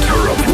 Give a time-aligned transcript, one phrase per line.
[0.00, 0.47] that her up.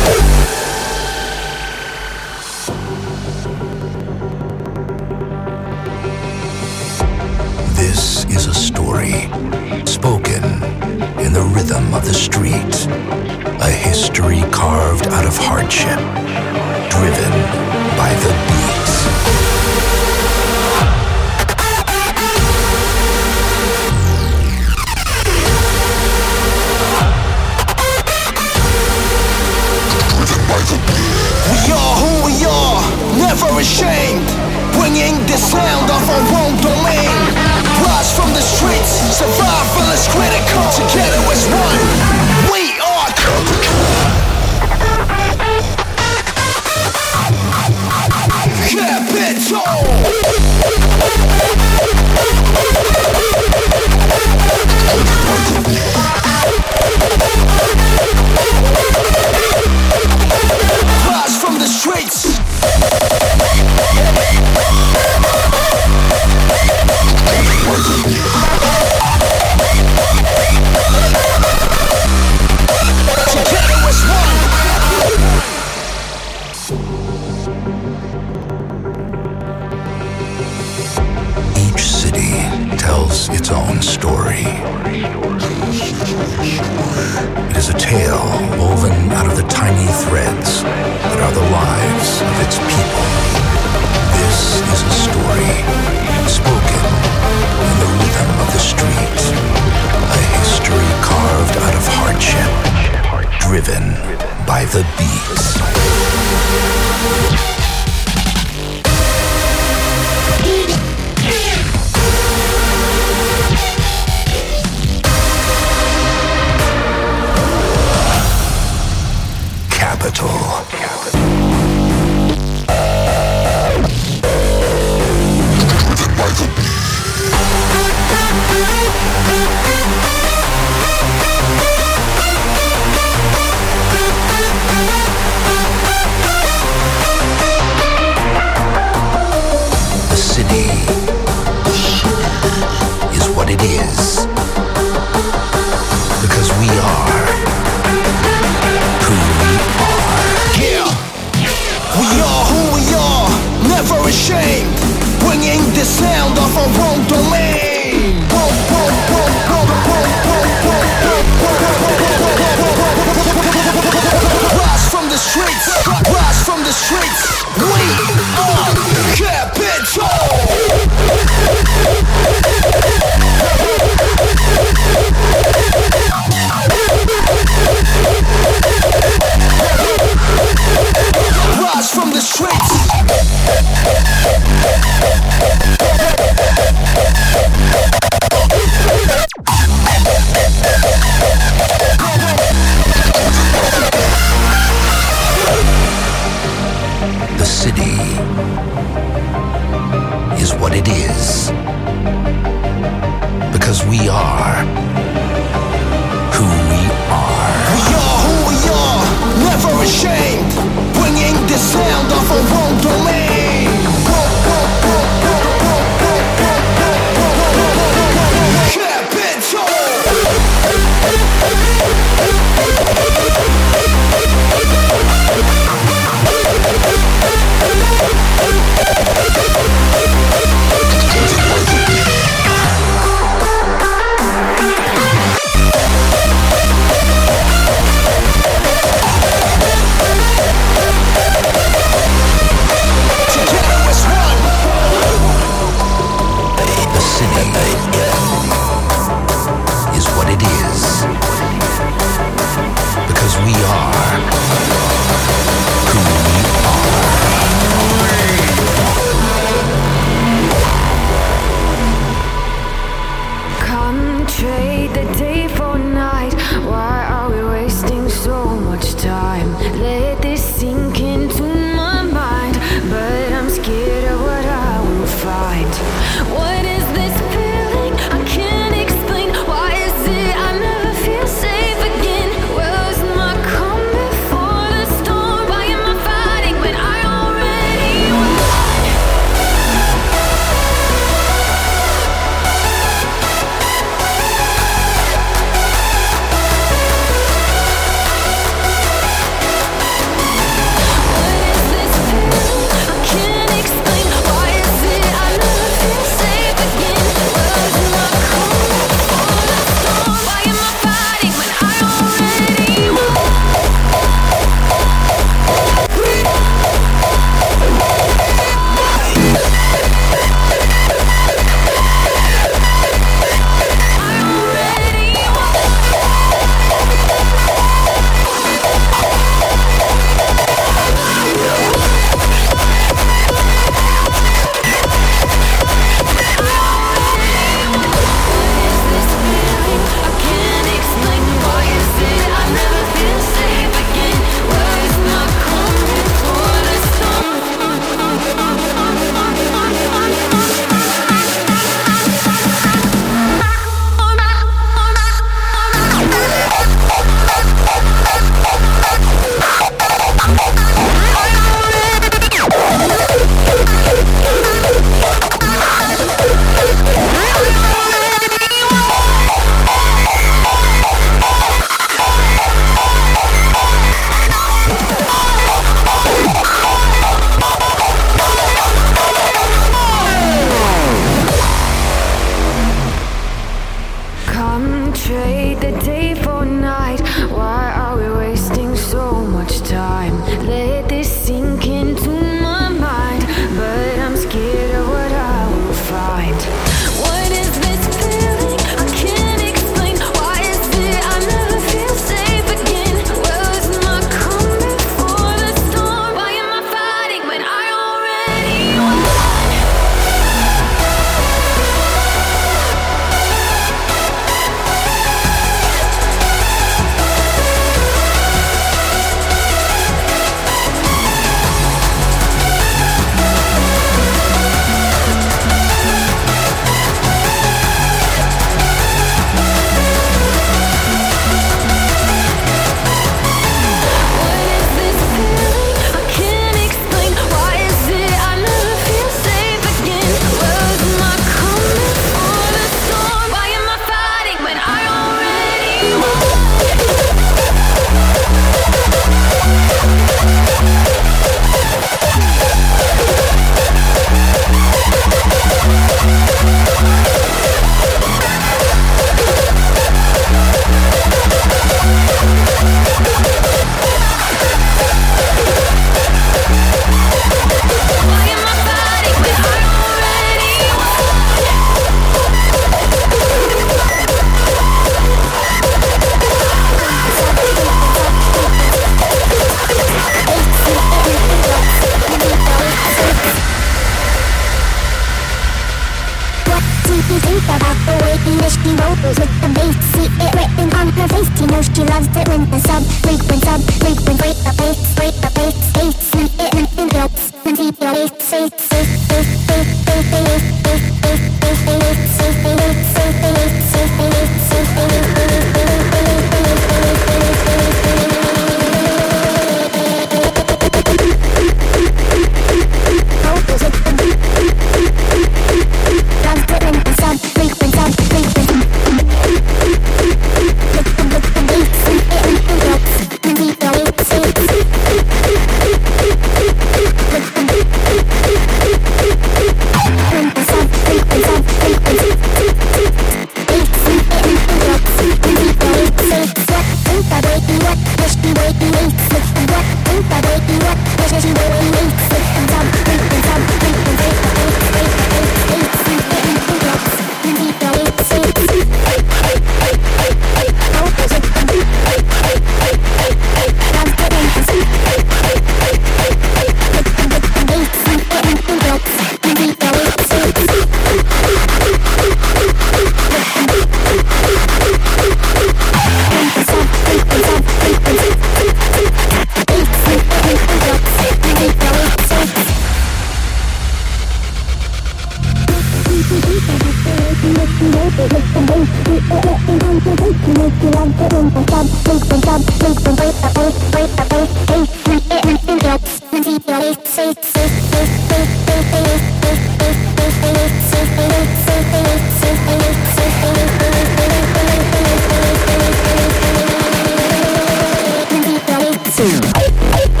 [599.01, 600.00] Two.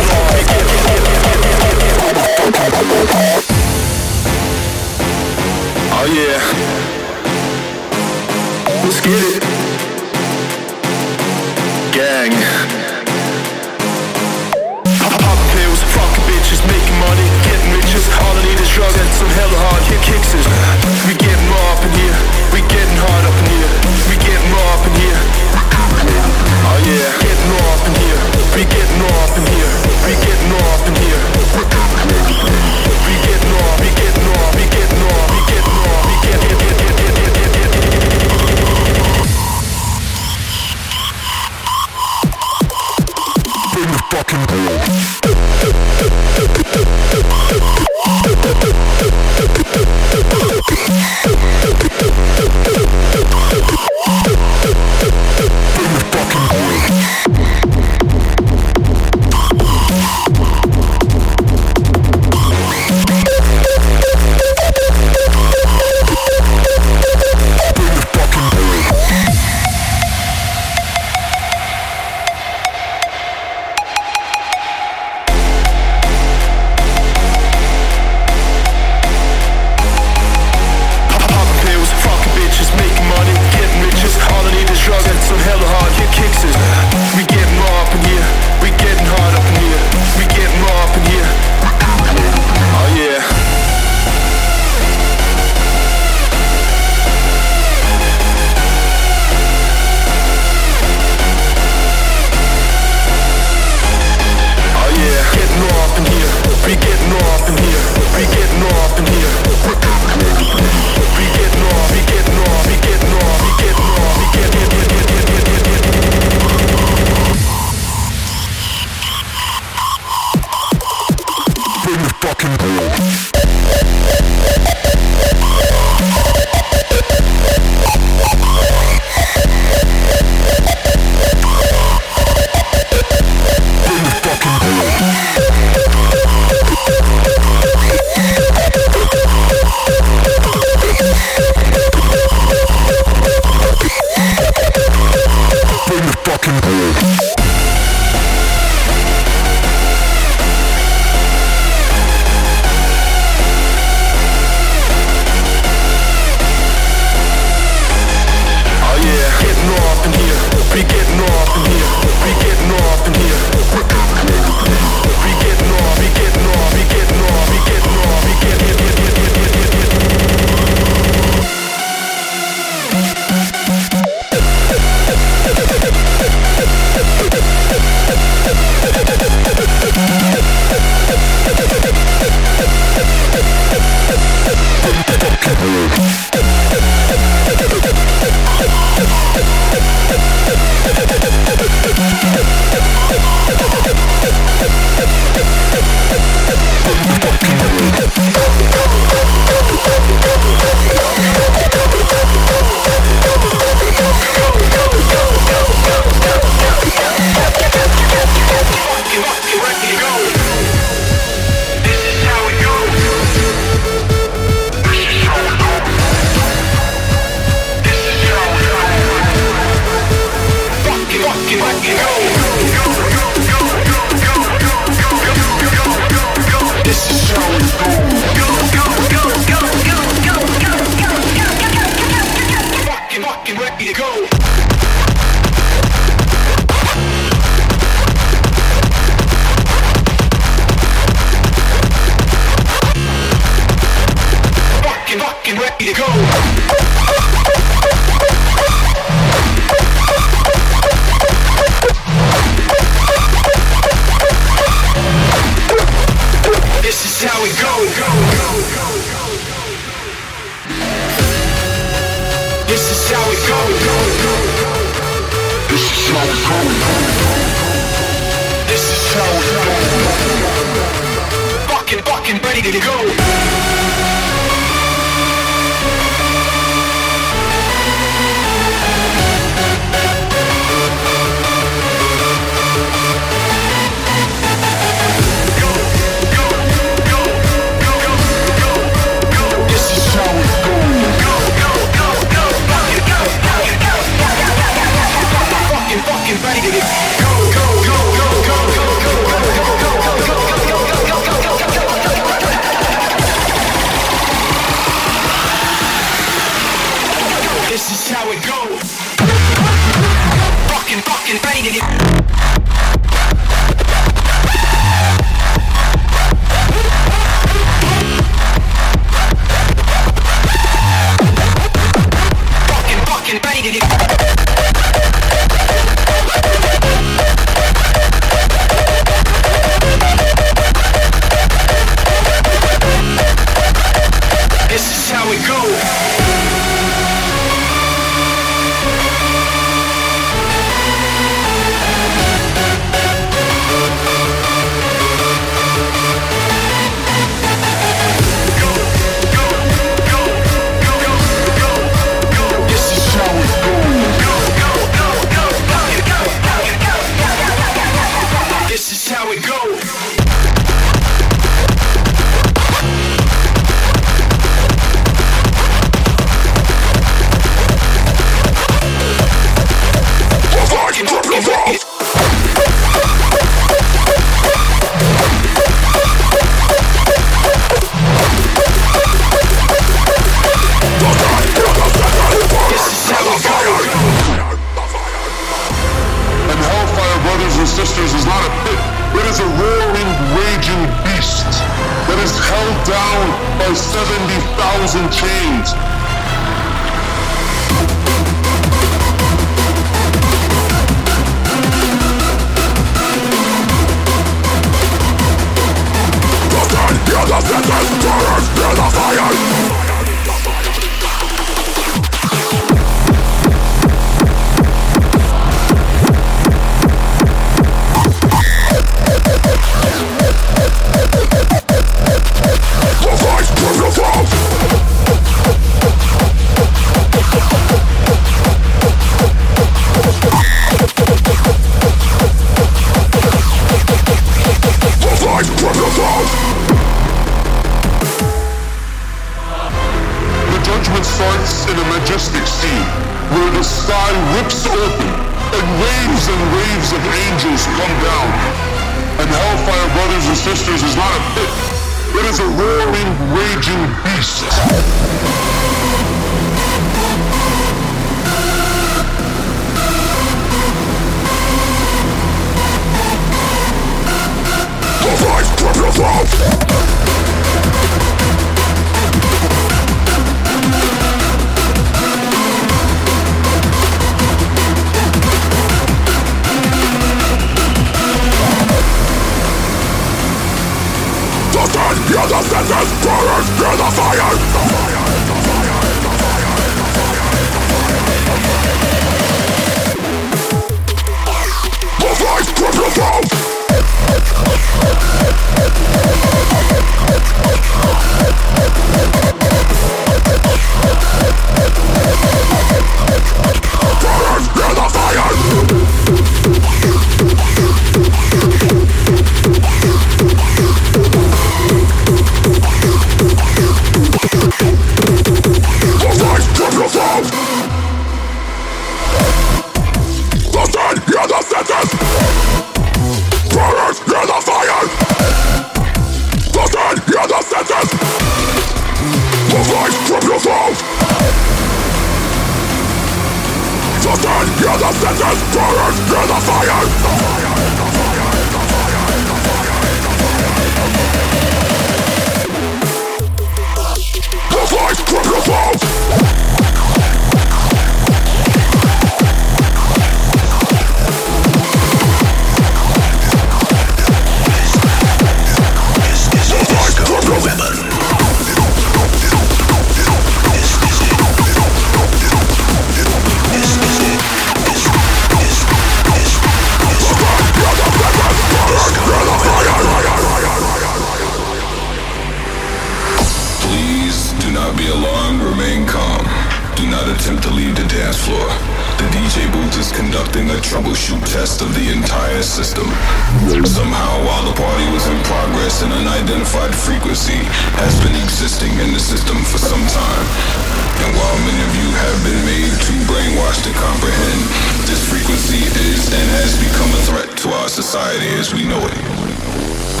[597.71, 600.00] Society as we know it.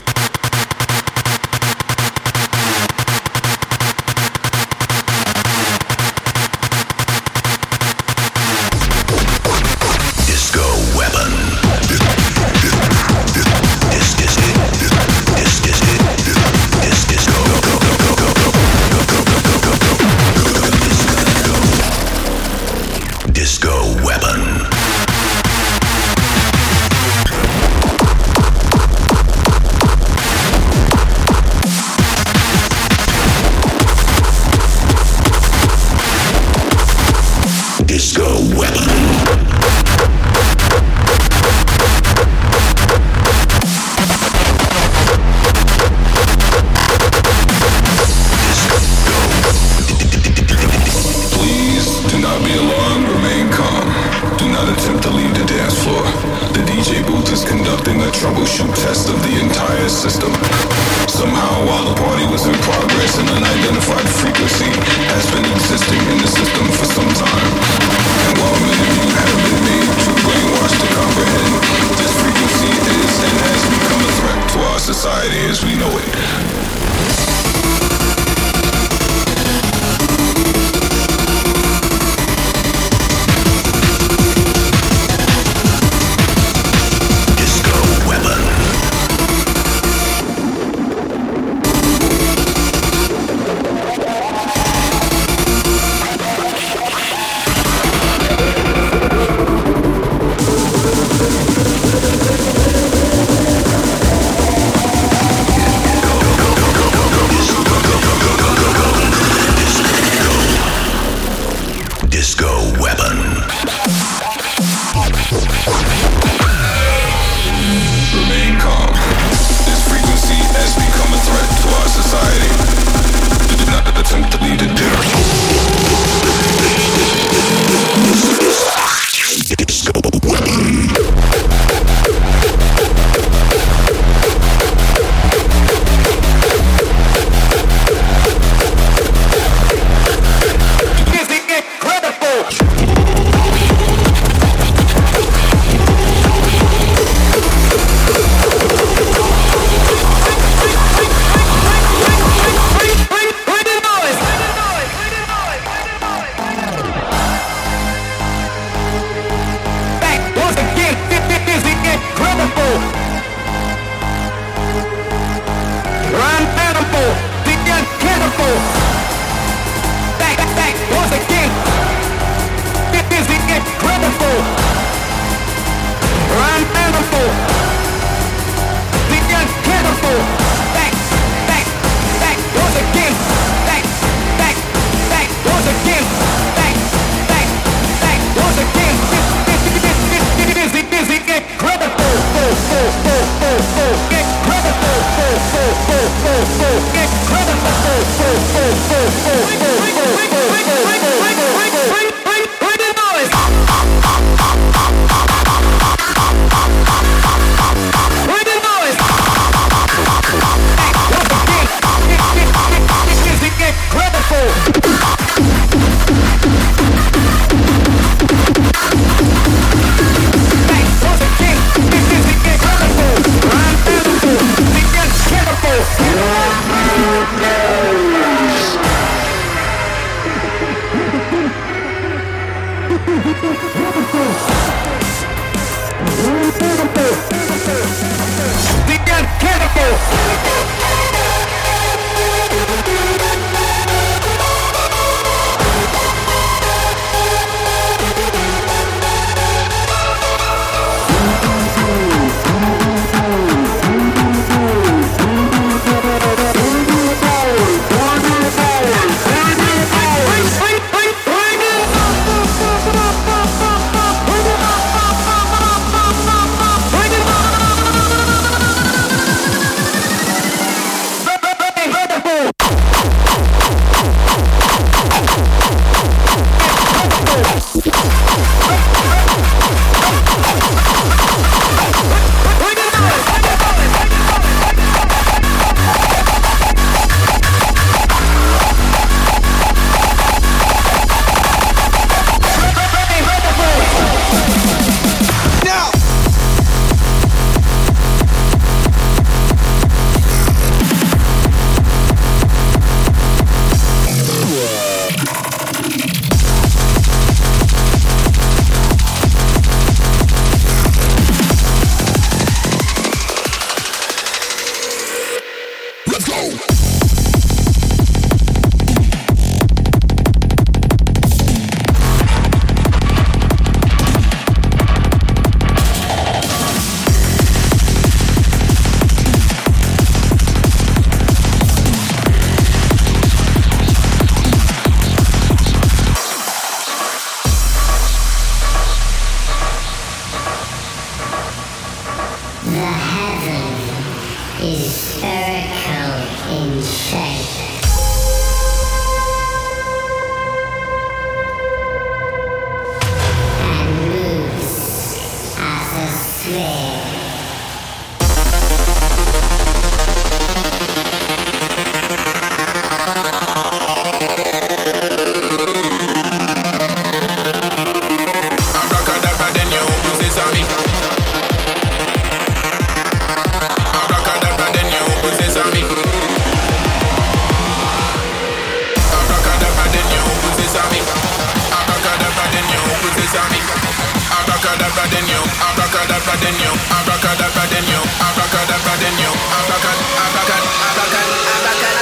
[386.89, 391.95] abracadabra then you, abracadabra then you, abracad, abracad, abracad, abracad,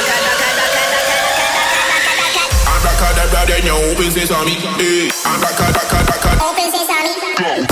[2.74, 7.69] abracadabra then you, open sesame, eh, abracadabra, abracadabra, open sesame, go.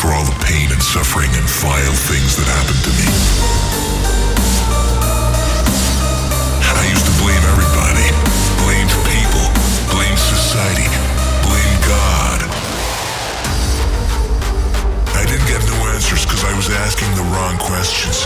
[0.00, 3.04] for all the pain and suffering and vile things that happened to me.
[6.72, 8.08] I used to blame everybody,
[8.64, 9.44] blamed people,
[9.92, 10.88] blamed society,
[11.44, 12.40] blamed God.
[15.20, 18.24] I didn't get no answers because I was asking the wrong questions.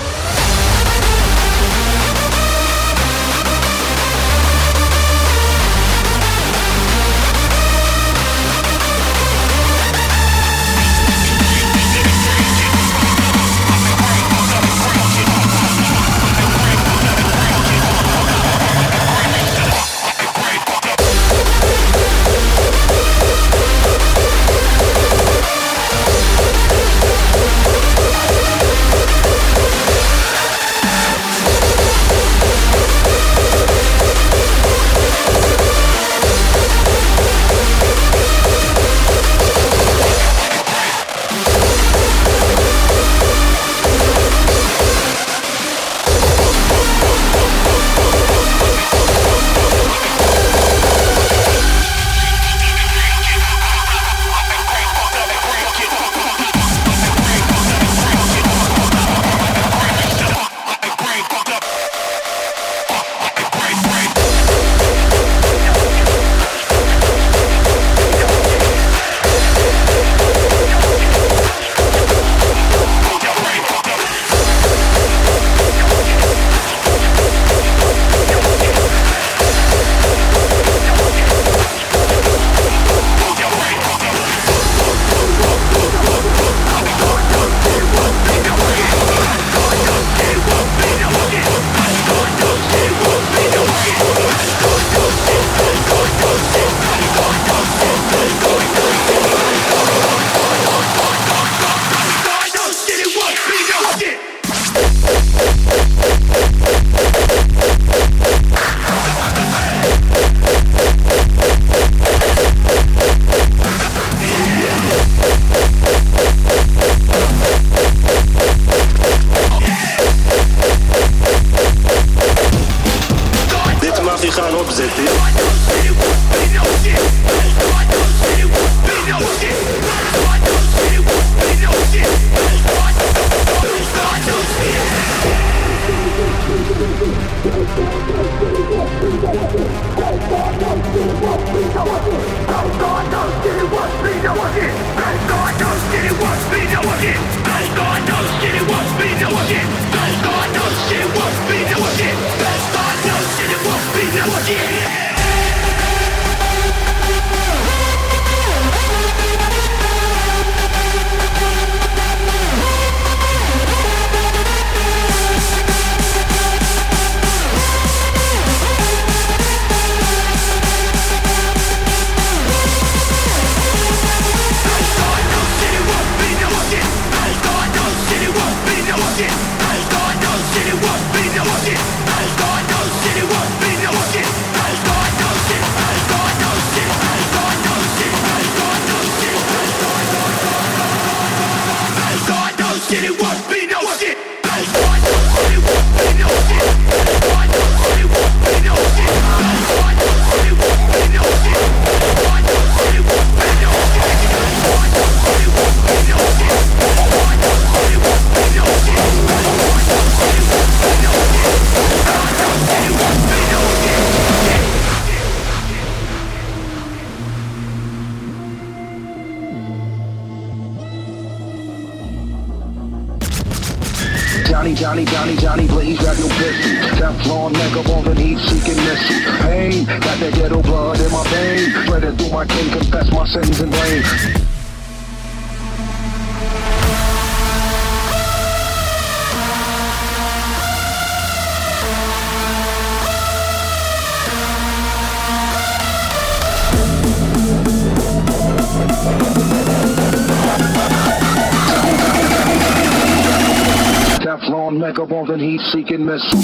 [255.26, 256.42] called an heat seeking missile.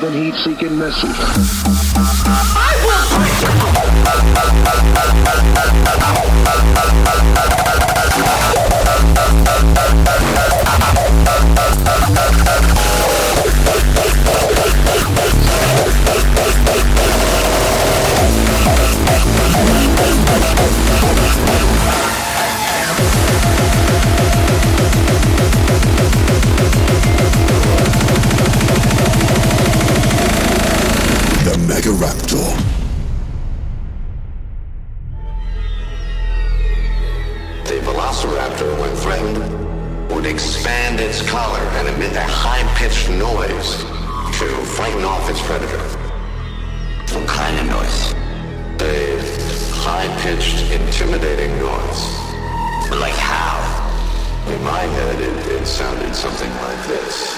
[0.00, 1.16] called an heat-seeking missiles.
[2.56, 3.04] I will
[7.56, 7.65] break
[31.56, 32.46] the Mega Raptor.
[37.64, 43.82] The Velociraptor, when threatened, would expand its collar and emit a high-pitched noise
[44.38, 44.46] to
[44.76, 45.82] frighten off its predator.
[47.14, 48.12] What kind of noise?
[48.82, 49.18] A
[49.76, 52.02] high-pitched, intimidating noise.
[52.90, 53.56] Like how?
[54.52, 57.35] In my head, it, it sounded something like this.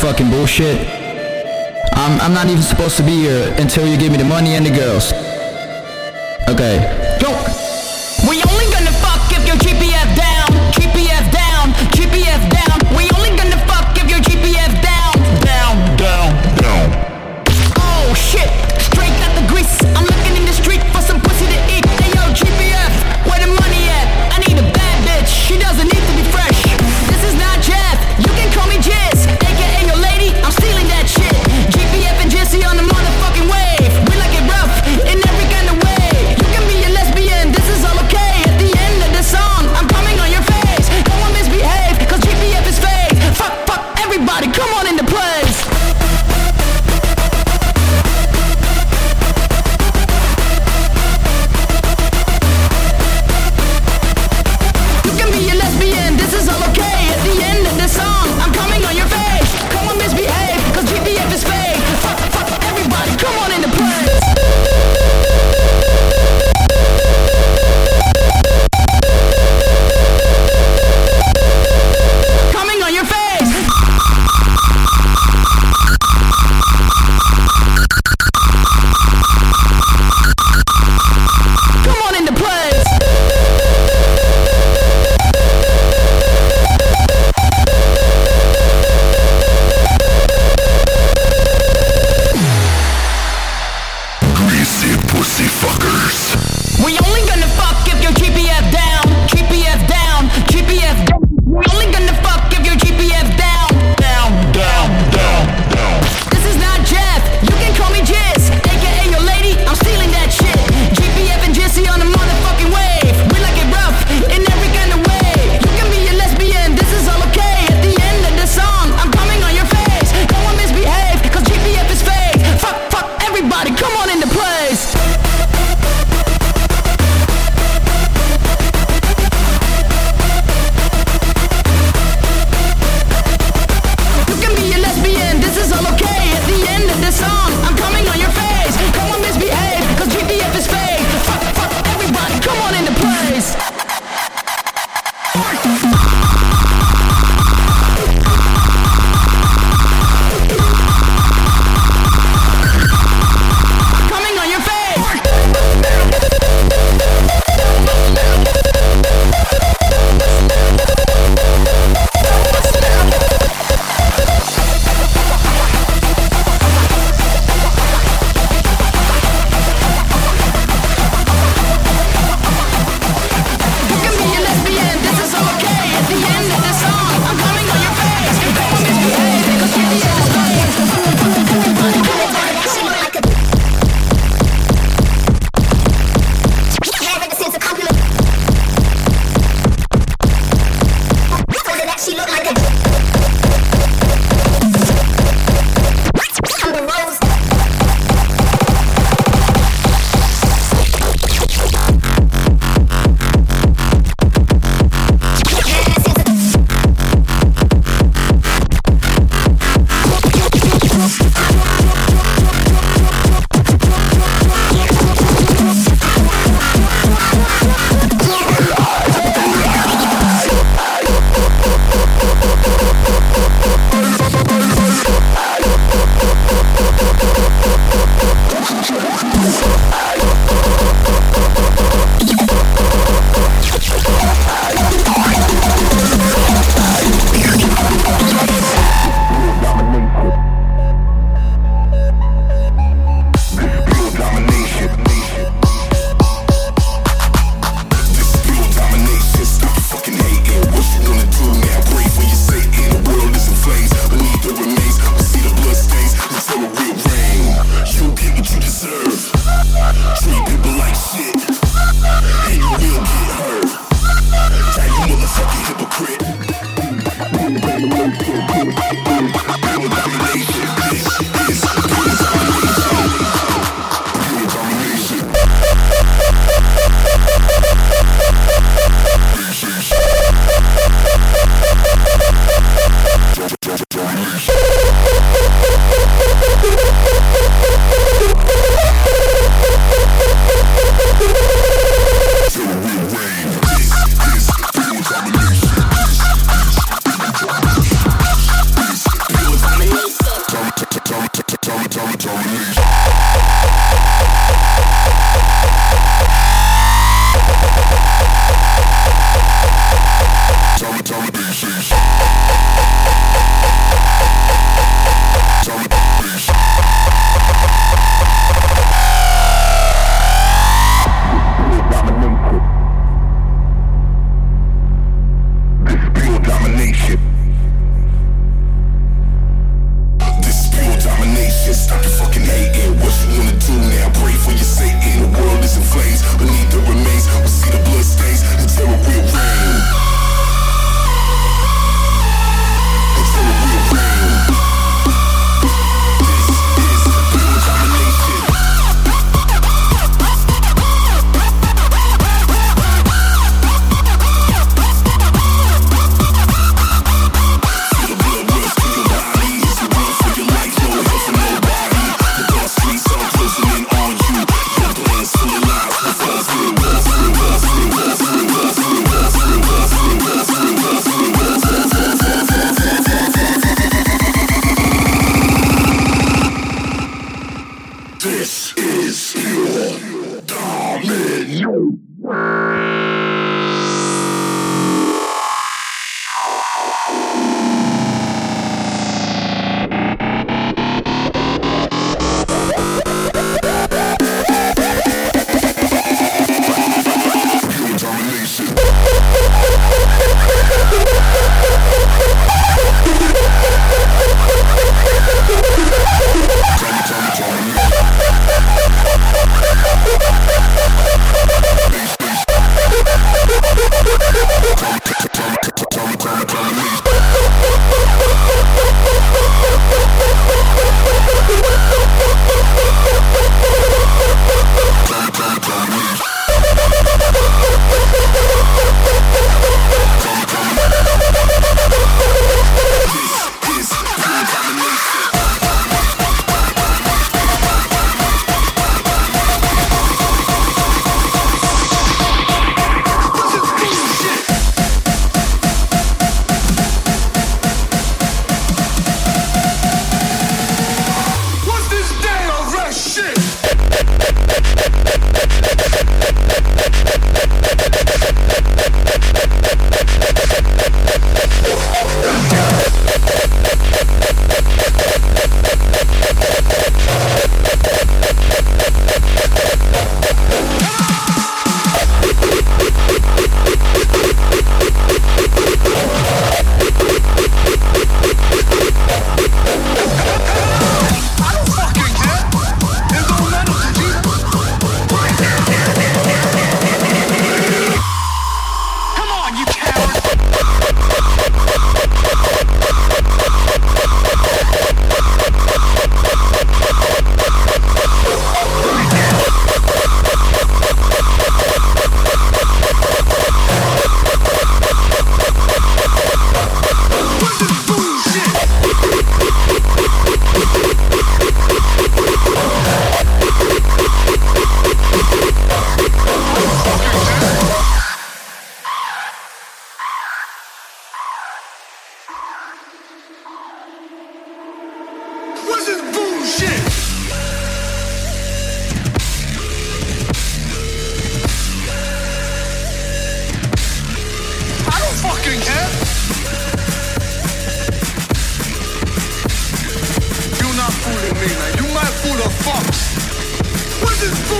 [0.00, 0.78] fucking bullshit.
[1.92, 4.64] I'm, I'm not even supposed to be here until you give me the money and
[4.64, 5.12] the girls.
[6.48, 6.99] Okay.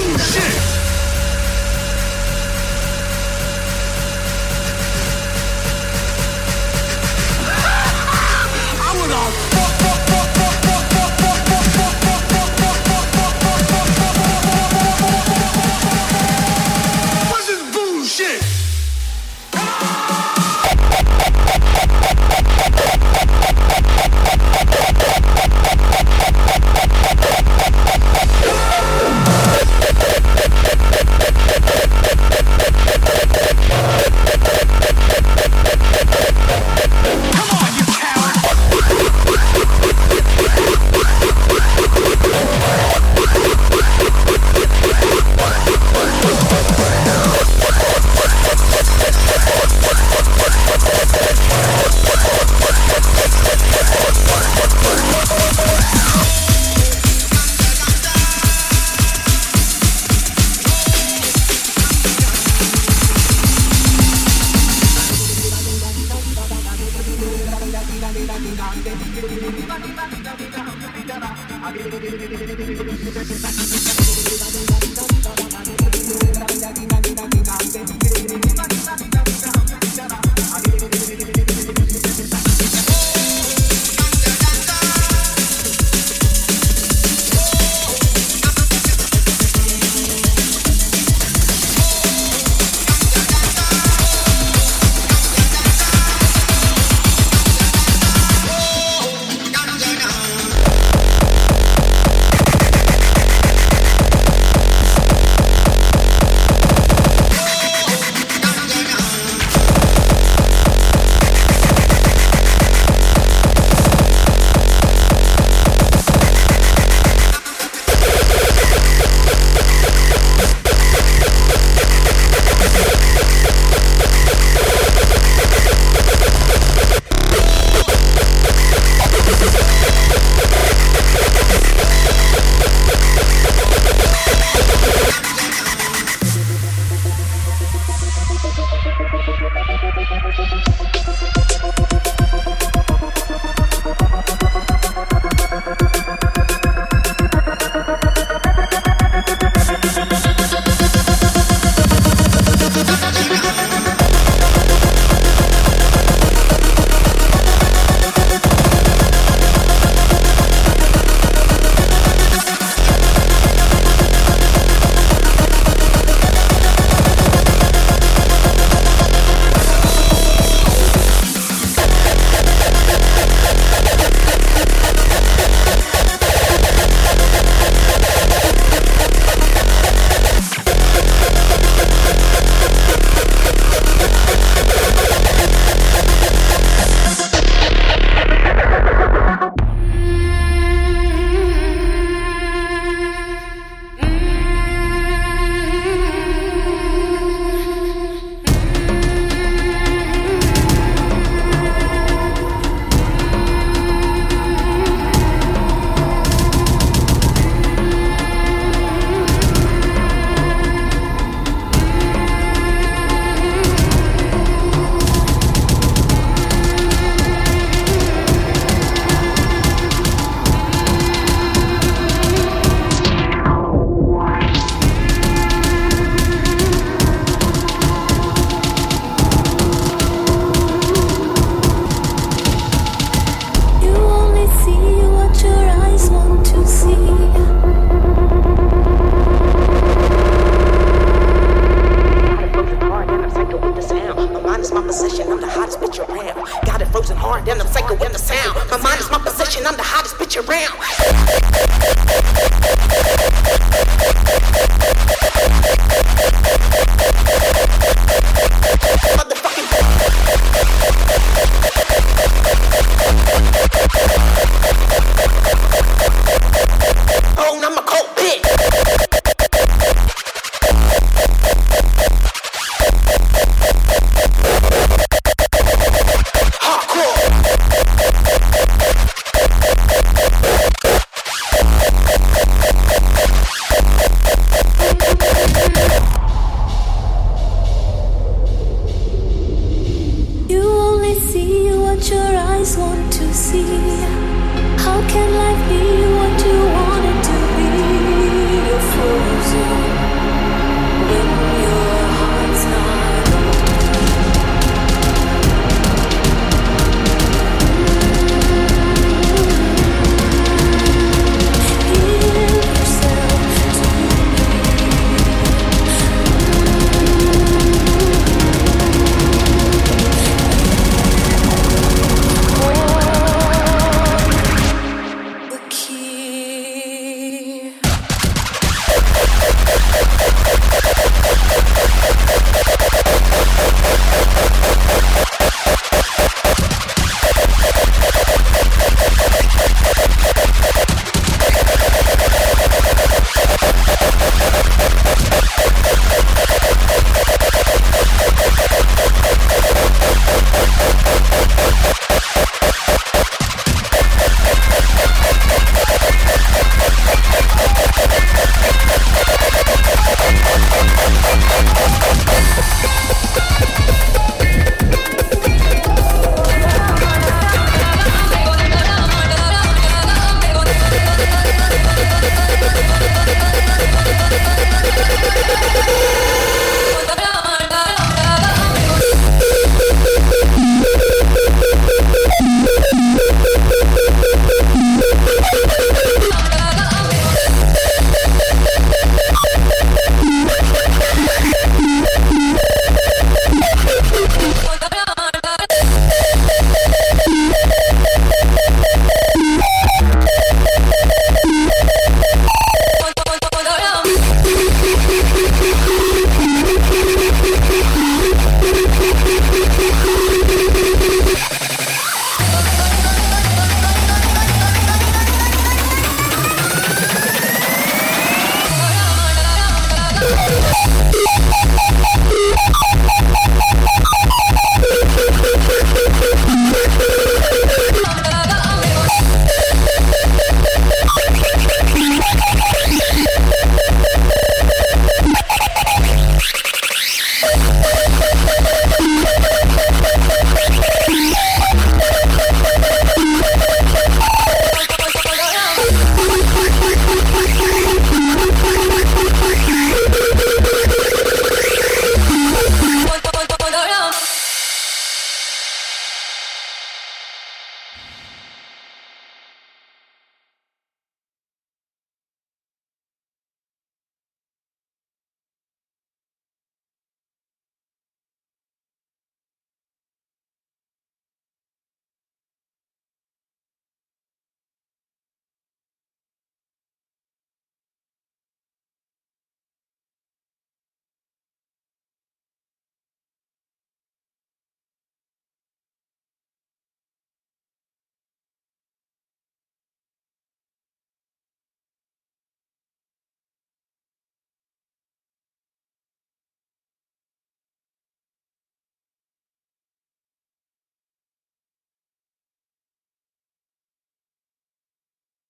[0.00, 0.79] 正是